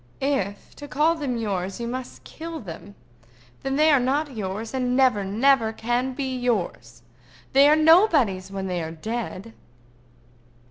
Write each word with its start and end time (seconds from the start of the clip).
"If, 0.23 0.75
to 0.77 0.87
call 0.87 1.13
them 1.13 1.37
yours, 1.37 1.79
you 1.79 1.87
must 1.87 2.23
kill 2.23 2.59
them, 2.59 2.95
then 3.61 3.75
they 3.75 3.91
are 3.91 3.99
not 3.99 4.35
yours, 4.35 4.73
and 4.73 4.95
never, 4.97 5.23
never 5.23 5.71
can 5.71 6.13
be 6.13 6.35
yours. 6.35 7.03
They 7.53 7.69
are 7.69 7.75
nobody's 7.75 8.49
when 8.49 8.65
they 8.65 8.81
are 8.81 8.89
dead." 8.89 9.53